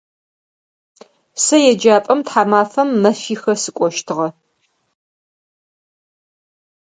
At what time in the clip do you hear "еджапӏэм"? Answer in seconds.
1.71-2.19